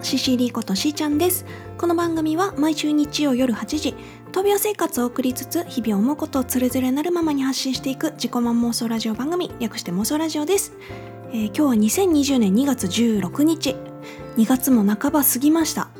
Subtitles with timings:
[0.00, 1.44] 皆さんこんばんは、シシリことしーちゃんです。
[1.78, 3.94] この番組は毎週日曜夜8時、
[4.32, 10.72] 闘病生活を送りつつ、日々思うことをつれづれなるままに発信していく自己満妄想ラジオ番組、略して妄想ラジオです。
[11.32, 11.74] えー今日は
[12.06, 13.76] 2020年2月16日、
[14.36, 15.90] 2月も半ば過ぎました。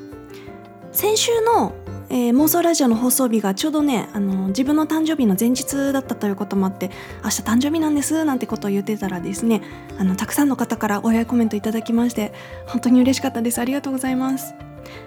[0.93, 1.75] 先週の、
[2.13, 6.91] えー妄想ラジオの放送日がちょうどねあの自分の誕生日の前日だったということもあって
[7.23, 9.63] 明日誕生日なんですなんてことを言ってたらですね
[9.97, 12.33] あのたくさんの方からお祝いコメントいただきまして
[12.67, 13.61] 本当に嬉しかったです。
[13.61, 14.55] ありがとうございます。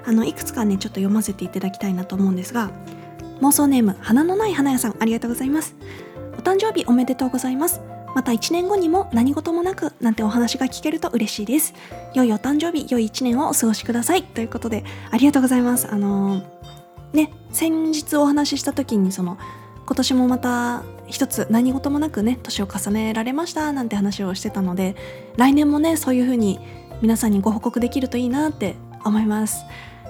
[0.06, 2.72] あのいくつかねちょっと読ませていただきたいなと思うんですが
[3.42, 5.76] 妄想ネーム花のない花屋さんありがとうございます。
[6.38, 7.82] お誕生日おめでとうございます。
[8.16, 11.74] また1年後にも何事もなくなんてお話が聞けると嬉しいです。
[12.14, 14.24] 良いお誕生日良い1年をお過ごしください。
[14.24, 15.92] ということでありがとうございます。
[15.92, 16.73] あのー
[17.14, 19.38] ね先日お話しした時にその
[19.86, 24.96] 今年もまた一つ何事もなくね年を重ねられましたなんて話をしてたので
[25.38, 26.60] 来年もねそういう風に
[27.02, 29.66] 皆さんにご報告できるといいなって思います、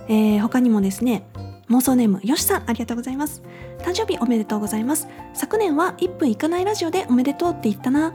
[0.07, 1.25] えー他にもですね
[1.69, 3.41] 妄想ネームよしさんありがとうございます。
[3.79, 5.07] 誕生日おめでとうございます。
[5.33, 8.13] 昨年は1分いかないラジオでおめでとうって言ったな。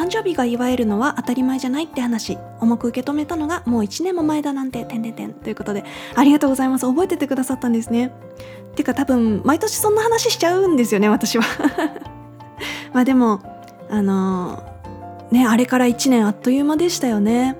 [0.00, 2.38] 誕生日が祝えるのは当たり前じゃないって話。
[2.58, 5.34] 重く受け止めたのがもう1年も前だなんててんてんてん。
[5.34, 5.84] ということで
[6.14, 6.86] ありがとうございます。
[6.86, 8.10] 覚えててくださったんですね。
[8.76, 11.44] てか多分毎年そんな話しちゃうんですよね私は。
[12.94, 13.42] まあでも
[13.90, 14.62] あの
[15.30, 17.58] ねあれから1年あっという間でしたよね。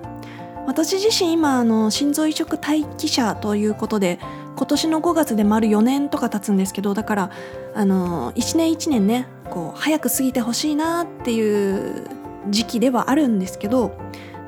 [0.67, 4.19] 私自身今あの心臓移植待機者ということで
[4.57, 7.31] 今年の5月で丸4年とか経つんですけどだから
[7.75, 13.97] あの1年1年ねこう早く過ぎてほしいなっていう時期ではあるんですけど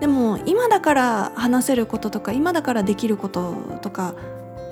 [0.00, 4.14] でも今だから話せることとか今だからできることとか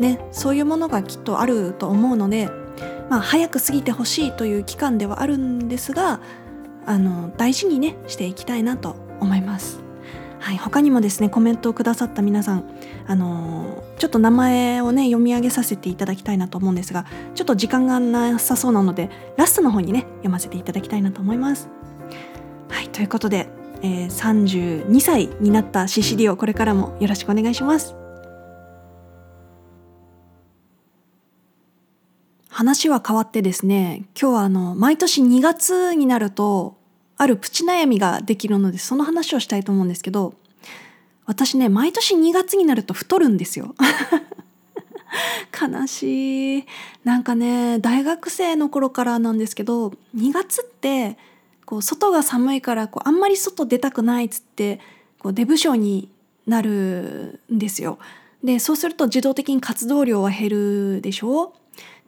[0.00, 2.48] ねそういうものがきっとあると思うので、
[3.08, 6.20] まあ、早く過ぎてほしいという期間ではあるんですが
[6.86, 9.80] あの大事にねしていきたいなと思います。
[10.40, 12.64] はい、他にもですねコメントをくださった皆さん
[13.06, 17.04] あのちょっと名前をね読み上げさせていただきたいなと思うんですが
[17.34, 21.68] ちょっと時間がなさそうなのでラストの方にね読ませていただきたいなと思います。
[23.00, 23.48] ということで、
[23.80, 27.94] えー32歳になったシシリをこれからもよろしくお願いします。
[32.50, 36.76] 話は変わってですね今日はあの毎年2月になると
[37.16, 40.34] あるプチ悩みができるのでその話をしたいと思うんですけど
[41.24, 43.74] 私ね毎年2月になると太るんですよ
[45.58, 46.64] 悲しい
[47.04, 51.16] なんかね大学生の頃からなんですけど2月って
[51.70, 54.80] こう外が寒いからこうあんまり外出たくないっつって
[55.20, 56.10] こうデブ症に
[56.44, 58.00] なるんですよ
[58.42, 61.54] でそうすると自動的に活動量は減るでしょ？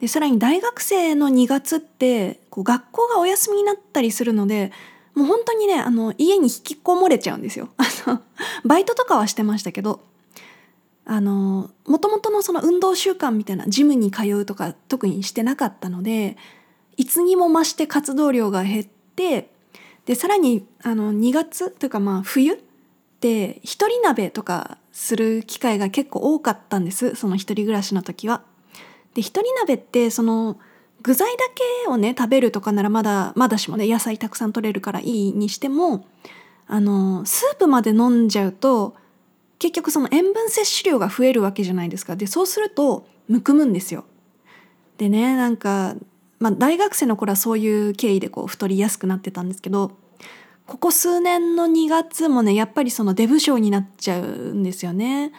[0.01, 4.73] でさらに大学生の2月ってこう学校がお休みになったりするので
[5.15, 7.69] もう本当にねあの家に引きこもれちゃうんですよ。
[8.65, 10.01] バイトとかはしてましたけど
[11.05, 16.35] あの元々のその運動習慣みたいなジムに通うとか特にしてなかったので
[16.97, 18.85] いつにも増して活動量が減っ
[19.15, 19.52] て
[20.05, 22.57] でさらにあの2月というかまあ冬っ
[23.19, 28.43] て一人鍋とかする機会が結構多かったんですその一人暮らしの時は。
[29.13, 30.57] で一人鍋ってその
[31.03, 31.43] 具材だ
[31.83, 36.07] けをね食べるとかならまだまだしもね野菜たくさん取れるからいいにしても
[36.67, 38.95] あのスープまで飲んじゃうと
[39.59, 44.05] 結局その塩分摂取量が増えるわけじゃないですかでそうするとむくむんですよ。
[44.97, 45.95] でねなんか、
[46.43, 49.93] まあ、大学生の頃はそういう経緯でこう太りやすくなってたんですけど
[50.65, 55.31] ここ数年の2月もねやっぱりそのデブ症になっちゃうんですよね。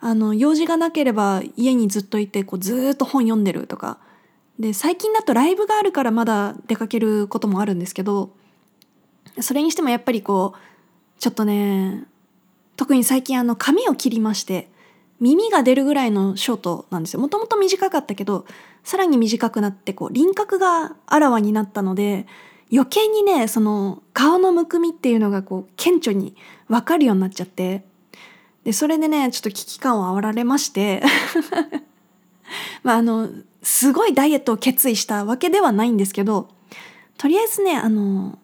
[0.00, 3.98] あの用事がなければ家にずっといてこうずっと本読んでるとか
[4.58, 8.30] で最近だとライブがあるからまだ出かけることもあるんですけど
[9.40, 12.04] それにしてもやっぱりこうちょっとね
[12.76, 14.68] 特に最近あの髪を切りまして
[15.20, 17.20] 耳が出るぐらいのショートなんですよ。
[17.20, 18.46] もともと短かったけど
[18.82, 22.26] さらに短くなってこう輪郭があらわになったので
[22.72, 26.34] 余計にねその顔のむくみっていうのがこう顕著に
[26.68, 27.84] 分かるようになっちゃって。
[28.64, 31.02] でそれでねちょっと危機感をあおられまして。
[32.82, 33.28] まああの
[33.62, 36.48] すごいダイエットを決意したわけではないんですけど
[37.18, 38.38] とりあえずねあの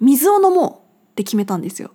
[0.00, 0.72] 水を飲もう
[1.12, 1.90] って決めたんですよ。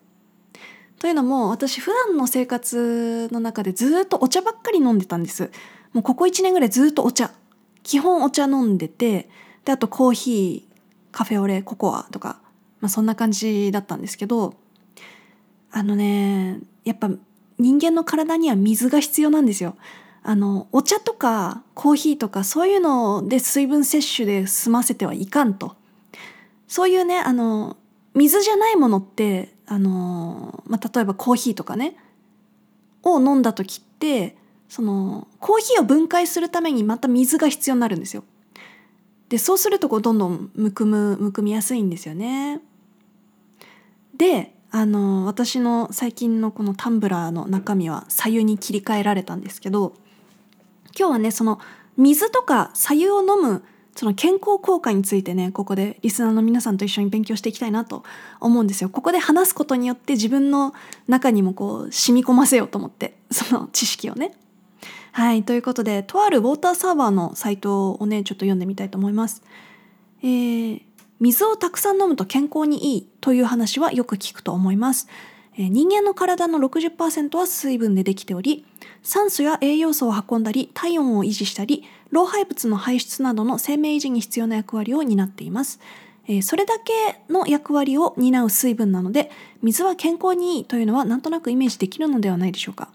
[1.00, 5.50] というのも私普段の生活の中でずっとお茶ばっかり飲んでたんです。
[5.94, 7.32] もうここ1年ぐらいずっとお茶。
[7.84, 9.30] 基本お茶飲んでて
[9.64, 10.76] であとコーヒー
[11.12, 12.40] カフェオレココアとか、
[12.82, 14.54] まあ、そんな感じだったんですけど
[15.72, 17.10] あのねやっぱ
[17.58, 19.76] 人間の体には水が必要なんですよ。
[20.22, 25.76] あのお茶とかコーヒーとかそういうので水分摂取で済ませてはいかんと
[26.68, 27.78] そういうねあの
[28.20, 31.96] 水じゃないものってあの、まあ、例えばコーヒーとかね
[33.02, 34.36] を飲んだ時って
[34.68, 38.26] そのコーヒーを分解するためにまた水が必要になるんですよ。
[39.30, 42.60] でそうするとこうどんどんむくむむくみやすいんですよね。
[44.18, 49.94] であの私の最近のこのタンブラーの中身は左右に切り替えられたんですけど
[50.98, 51.60] 今日はねその
[51.96, 53.64] 水とか左右を飲む
[54.00, 58.06] その健康効果についてねここでリスナーの皆さんと一緒に勉強していきたいなと
[58.40, 58.90] 思うんですよ。
[58.90, 60.74] ここで話すことによって自分の
[61.10, 64.32] 中にもこう染み込ませようと思って その知識をね。
[65.12, 69.44] はいということでとあるウォーターサーバーのサイトをねちょっと読んでみたいと思います。
[70.22, 70.82] えー、
[71.20, 75.10] 水をたくさん飲むと健康にいいという話はよく聞くと思います。
[75.58, 78.66] 人間の体の60%は水分でできており
[79.04, 85.80] 酸素や栄養素を運んだり体温を維持したり老廃物の排出などの生命維持に必要な役割を担っています。
[86.44, 86.94] それだけ
[87.28, 89.32] の役割を担う水分なので
[89.64, 92.90] 水は健康にいいというのはなんとなくイメージできるのではないでしょうか。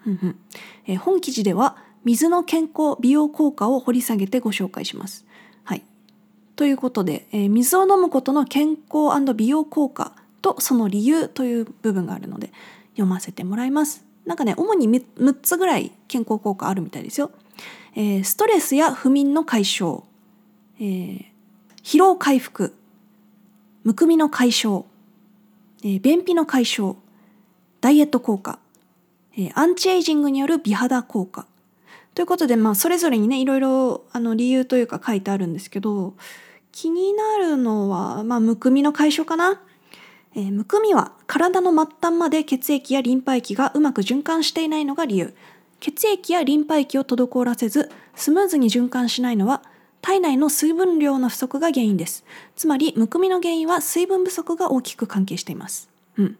[1.01, 5.27] 本記事では水の健康美容効果を掘り下げてご紹介します。
[5.65, 5.83] はい、
[6.55, 10.13] ということで、水を飲むことの健康美容効果
[10.45, 12.53] とその理由という部分があるので
[12.91, 14.05] 読ませてもらいます。
[14.27, 17.31] なんかね主に6つぐらい健康効果あるみたいですよ。
[17.97, 20.03] えー、ストレスや不眠の解消、
[20.79, 21.25] えー、
[21.83, 22.75] 疲労回復
[23.85, 24.85] むくみの解消、
[25.83, 26.97] えー、便秘の解消
[27.81, 28.59] ダイエット効果、
[29.39, 31.47] え、アンチエイジングによる美肌効果
[32.15, 36.15] ということで、まあ、それぞれにねいろいろあの理由というか書いてあるんですけど
[36.73, 39.63] 気になるのは、まあ、むくみの解消かな。
[40.37, 45.35] えー、むくみは体の末端まで血液やリンパ液がうまく循環していないのが理由。
[45.81, 49.63] 血液やリンパ液を滞らせずスムーズに循環しないのは
[50.01, 52.25] 体内の水分量の不足が原因です。
[52.57, 55.89] つまりむくみの原因は水分不足が大きく関係しています。
[56.17, 56.39] うん。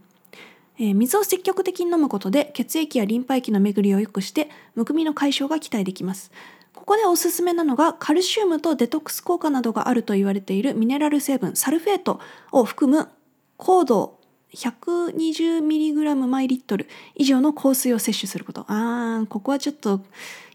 [0.79, 6.33] えー、水を積極的に飲むことで血液やリンパ液の巡りを良くしてむくみの解消が期待できます。
[6.75, 12.21] ここでおすすめなのがカルシウムとデトックス効果などがあると言われているミネラル成分サルフェート
[12.53, 13.09] を含む
[13.57, 14.19] 高度
[14.55, 18.65] 120mg マイリットル以上の香水を摂取すること。
[18.69, 20.01] あー、ここはちょっと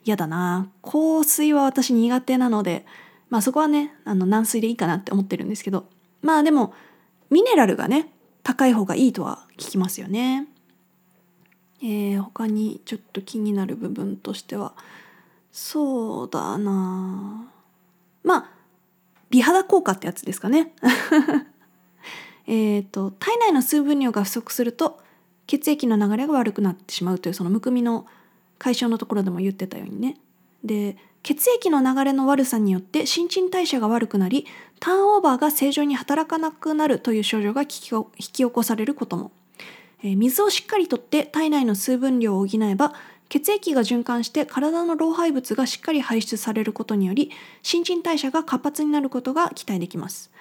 [0.05, 0.69] 嫌だな。
[0.81, 2.85] 香水は私苦手なので、
[3.29, 5.85] まあそこはね、あの軟水でいいかなって思ってるんですけど、
[6.21, 6.73] まあでも、
[7.29, 8.11] ミネラルがね、
[8.43, 10.47] 高い方がいいとは聞きますよね。
[11.81, 14.73] えー、他にちょっと気になる部分としては、
[15.51, 17.49] そうだな
[18.23, 18.51] まあ、
[19.29, 20.73] 美肌効果ってやつですかね。
[22.51, 24.99] えーと、体内の水分量が不足すると
[25.45, 28.07] 血液の流れが悪くなってしまうというそのむくみの
[28.57, 30.17] 解消のところでも言ってたようにね。
[30.63, 34.47] で血液の流れの悪さによって新陳代謝が悪くなり
[34.79, 39.31] ターンオーバーが正常に働かなくなるという症状が引き引き起こされることも、
[40.01, 42.93] えー、水をしっかりとって体内の水分量を補えば
[43.27, 47.31] 血液が循環して体の老廃物がしっかり排出されることにより
[47.61, 50.31] 新陳代謝が活発になることが期待できます。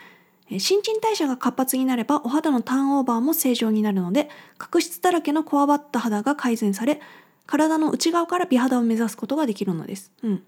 [0.58, 7.00] 新陳代謝が活発になればお肌のターンオーバーも正常になるので角質だらけのこわばった肌が改善され
[7.46, 10.12] 体の内側から美肌を目指すことができるのです。
[10.22, 10.42] うん。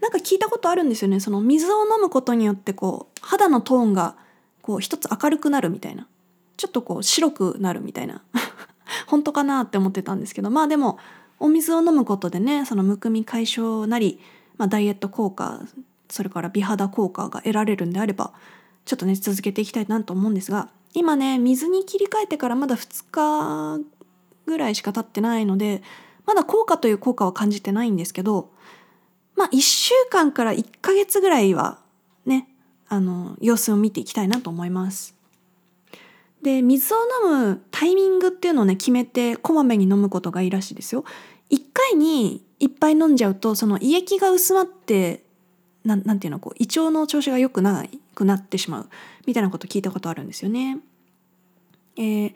[0.00, 1.18] なんか聞いたことあるんですよね。
[1.18, 4.14] その水を飲むことによってこう肌のトーンが
[4.60, 6.06] こう一つ明るくなるみたいな。
[6.56, 8.22] ちょっとこう白くなるみたいな。
[9.08, 10.98] 本当かなって思ってたんですけどまあでも
[11.40, 14.20] お水を飲むことでねそのむくみ解消なり、
[14.56, 15.60] まあ、ダイエット効果
[16.08, 18.32] それから美肌効果が得られるんであれば
[18.84, 23.84] ちょっとね続けていきたいなと思うんですが今ね水に切り替えてからまだ2日
[24.46, 25.82] ぐらいしか経ってないので
[26.26, 28.50] まだ効果という効果は感じてないんですけど
[29.36, 31.78] まあ1週間から1ヶ月ぐらいは
[32.26, 32.48] ね
[32.88, 35.14] あの様子を見ていきたいなと思います。
[36.42, 41.04] で水を飲むタイミングっていうのをね決めてこまめに飲むことがいいらしいですよ。
[41.50, 45.24] 1回にいっぱい飲んじゃうとその胃液が薄まって
[45.84, 48.88] なんていうのこう胃腸の調子が良くないくなってしまう
[49.26, 50.78] みたいなこと聞いたことあるんですよね。
[51.96, 52.34] えー、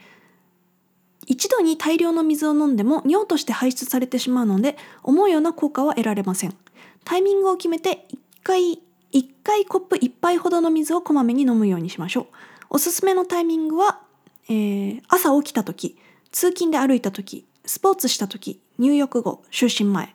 [1.27, 6.57] 一度に大量の水を飲んでも尿として排出されてしまうので思うような効果は得られません。
[7.05, 8.79] タイミングを決めて1回
[9.13, 12.27] 1回コップ1杯ほどの水をこまめに飲むようにしましょう。
[12.71, 14.01] おすすめのタイミングは、
[14.49, 15.97] えー、朝起きた時
[16.33, 20.15] 通勤で歩いた時スポーツした時入浴後就寝前。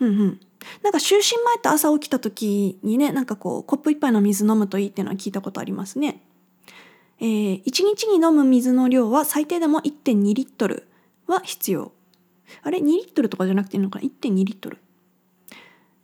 [0.00, 0.40] うんうん
[0.82, 6.22] なんか就寝前と朝起きた時にねなんかこうコップ一杯の水飲むといいっていうのは聞いたことありますね。
[7.18, 10.86] えー、1日に飲む水の量は最低でも1.2リットル
[11.26, 11.92] は必要。
[12.62, 14.78] あれ？2リットルとかじゃなくていいのかな？1.2リットル。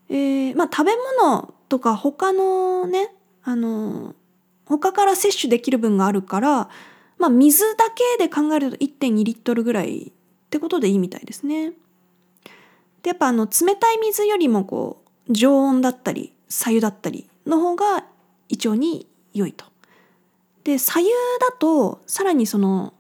[0.09, 4.14] えー、まあ食べ物とか他のねあの
[4.66, 6.68] 他から摂取できる分があるから
[7.18, 7.85] まあ水だ
[8.18, 10.12] けで考えると1.2リットルぐらいっ
[10.50, 11.73] てことでいいみたいですね。
[13.02, 18.04] でやっぱあの冷たい水よりもこう常温だったり左右だったりの方が
[18.49, 19.64] 胃腸に良いと。
[20.64, 22.94] で左右だとさらにその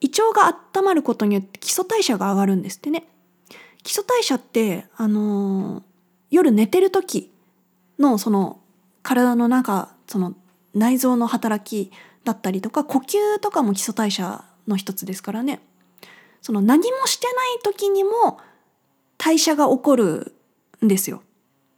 [0.00, 3.04] 胃腸が温まることによって基礎代謝が上がるんですってね。
[3.82, 5.82] 基礎代謝ってあのー、
[6.30, 7.32] 夜寝てる時
[7.98, 8.60] のその
[9.02, 10.34] 体の中その
[10.74, 11.92] 内臓の働き
[12.24, 15.60] だったりとか呼吸とかも基礎代謝の一つですからね
[16.42, 18.38] その何もしてない時にも
[19.26, 20.36] 代謝が起こる
[20.84, 21.20] んですよ。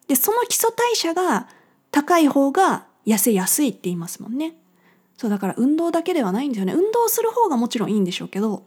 [0.07, 1.49] でその基礎代謝が
[1.91, 4.55] 高い方が痩せやすいって言いますもんね。
[5.17, 6.75] そうだから運動だけではないんですよね。
[6.75, 8.65] 運動する方がもちろんいいんでしょうけど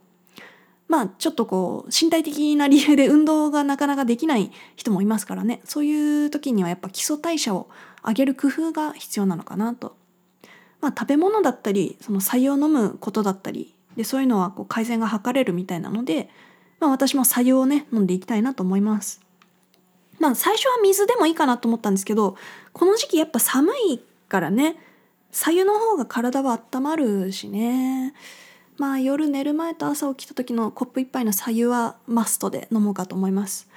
[0.88, 7.70] まあちょっとこう身体的な理由で運動がなかなかできない人もいますからねそういう時にはやっぱ基礎代謝を
[8.04, 9.96] 上げる工夫が必要なのかなと。
[10.80, 16.32] まあ食べ物だったりその採用を飲むことだったりでそういうのはこう改善が図れるみたいなので、
[16.82, 19.22] まあ、私も採用をね飲んでいきたいなと思います。
[20.20, 22.36] まあ最初は水でもいいかなと思ったんですけど
[22.74, 24.76] この時期やっぱ寒いからね
[25.32, 28.14] 左右の方が体は温まるしね。
[28.78, 33.70] まあ夜寝る前と朝起きた時のコップ一杯の左右はマストで飲もうかと思います。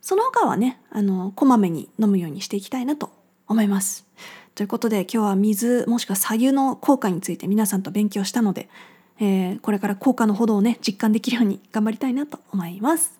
[0.00, 3.10] その他はねあのこまめに飲むようにしていきたいなと
[3.48, 4.06] 思います。
[4.54, 8.70] ということで今日は水もしくは左右の効果について皆さんと勉強したので、
[9.18, 13.18] えー、これから効果のほどをね実感できるように頑張りたいなと思います。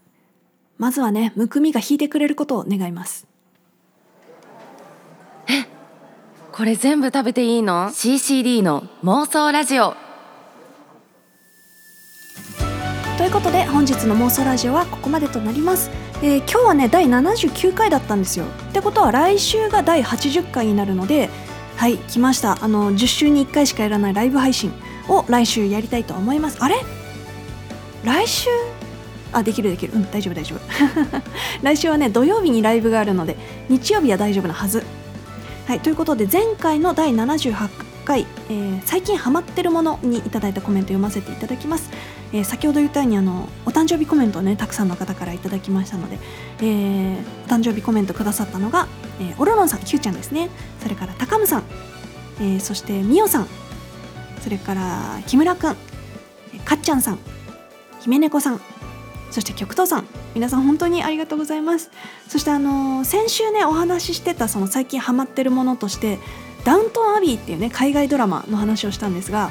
[0.78, 3.26] まずはねむくみが引いてくれることを願います。
[5.48, 5.64] え
[6.52, 9.94] これ全部食べていいの ?CCD の妄想ラジオ。
[13.16, 15.90] ということで本日の妄想ラジオはここまでとなります、
[16.22, 18.44] えー、今日はね第79回だったんですよ。
[18.44, 21.30] ってことは来週が第80回になるので
[21.76, 22.62] はい来ました。
[22.62, 24.70] あの10週に1回しかやらないライブ配信
[25.08, 26.58] を来週やりたいと思います。
[26.60, 26.76] あれ？
[28.04, 28.48] 来週？
[29.32, 29.92] あできるできる。
[29.94, 30.60] うん大丈夫大丈夫。
[31.62, 33.36] 来週はね土曜日にライブがあるので
[33.68, 34.84] 日曜日は大丈夫なはず。
[35.66, 37.68] はいということで前回の第78
[38.04, 41.90] 回、えー、最近ハマってるものにいただいたコメント読ませていただきます。
[42.32, 46.18] えー、先ほど言ったようにあのお誕生日コメントをねたくさんの方からいただきましたので、
[46.60, 48.86] えー、お誕生日コメントくださったのが、
[49.20, 50.48] えー、オロロンさん Q ちゃんですね。
[50.80, 51.64] それから高ムさん、
[52.40, 53.48] えー、そしてみおさん。
[54.40, 55.76] それから木村くん
[56.64, 57.18] かっちゃんさん
[58.00, 58.60] 姫猫さん
[59.30, 61.90] そして極東さん皆さん本当にありがとうございます。
[62.28, 66.18] そしてあの、先週ねお話ししてたその最近ハマってるものとして
[66.64, 69.50] ダウントンアビーっていうね海外ドラマの話をしたんですが、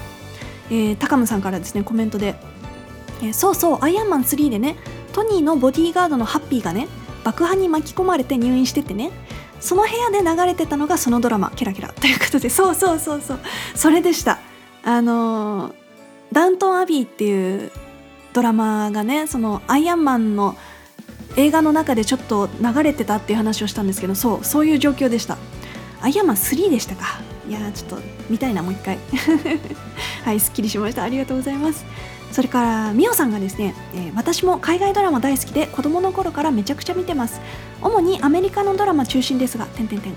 [0.70, 2.36] えー、高ムさんからですねコメントで
[3.22, 4.76] えー、そうそうアイアンマン3でね
[5.14, 6.88] トニーのボディーガードのハッピーがね
[7.24, 9.12] 爆破に巻き込まれて入院しててね
[9.60, 13.40] その部屋で流れてたのがそのドラマ「ケラケラ」ということでそうそうそうそう
[13.74, 14.40] それでした。
[14.86, 15.76] あの、
[16.32, 17.72] ダウントンアビーっていう
[18.34, 20.58] ドラマがねそのアイアンマンの
[21.38, 25.38] 映画の中でちょっと流れてたっていう話をしたんですけどそうそういう状況でした。
[26.02, 27.22] アイアンマン3でしたか。
[27.48, 27.98] いやちょっと
[28.30, 29.00] 見たいなもう一回。
[30.26, 31.04] はいすっきりしました。
[31.04, 31.86] ありがとうございます。
[32.34, 37.40] それからみおさんがですね、えー、私も海外ドラマ大好きで子供の頃からめちゃくちゃ見てます。
[37.82, 40.14] 主にアメリカのドラマ中心ですが点々点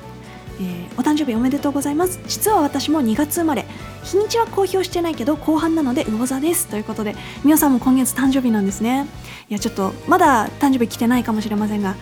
[0.61, 2.21] えー、お誕生日おめでとうございます。
[2.27, 3.65] 実は私も2月生まれ。
[4.05, 6.67] 日にちは公表してないけど後半なので魚座です。
[6.67, 9.07] ということでみおさんも今月誕生日なんですね。
[9.49, 11.95] いやちょっとまだ誕生日来てないかもしれませんが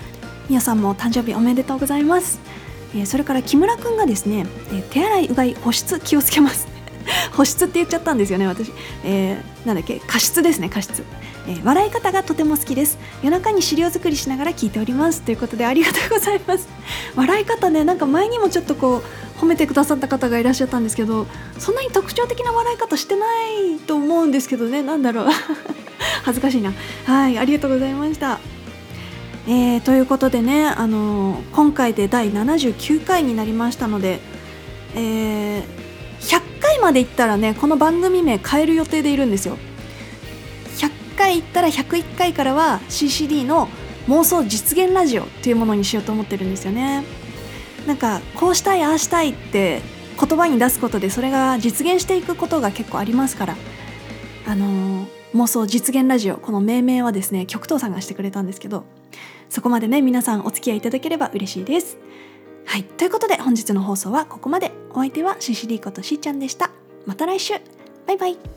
[0.49, 2.41] みおさんも誕生日おめでとうございます、
[2.95, 6.69] えー、それから木村くんがですね、えー、手洗いうがい保湿気をつけます。
[7.37, 8.73] 保湿って言っちゃったんですよね私、
[9.05, 10.01] えー、なんだっけ？
[10.01, 11.05] 加湿ですね加湿、
[11.49, 12.99] えー、笑い方がとても好きです。
[13.23, 15.23] 夜中に資料作りしながら聞いております。
[15.23, 16.69] ということでありがとうございます。
[17.15, 19.03] 笑い方ねなんか前にもちょっとこ
[19.39, 21.27] う褒めてくださった方がいらっしゃったんですけど
[21.59, 24.83] そんなに特徴的な笑い方してないと思うんですけどね。
[24.83, 25.27] なんだろう。
[26.25, 26.73] 恥ずかしいな。
[27.05, 28.39] はいありがとうございました。
[29.49, 34.19] えー、ということでね、あのー、今回で第79回になりましたので、
[34.97, 35.65] えー、
[36.21, 39.57] 100回までいったらねこの番組名変える予定でいるんですよ。
[41.17, 43.69] 回いったら101回からは CCD の
[44.09, 47.05] 妄想実現ラジオっていうものにしようと思ってるんですよね。
[47.87, 49.81] なんかこうしたいああしたいって
[50.19, 53.57] 言葉に出すことでそれが実現していくことが結構ありますから。
[54.49, 58.85] あのー、妄想実現ラジオこの命名はですね極東さんがしてくれたんですけど
[59.49, 61.99] そこまでね皆さんお付き合いいただければ嬉しいです。
[62.65, 62.85] はい。
[62.85, 64.73] ということで本日の放送はここまで。
[64.91, 66.71] お相手はシシリーことしーちゃんでした。
[67.05, 67.55] また来週。
[68.07, 68.56] バイバイ。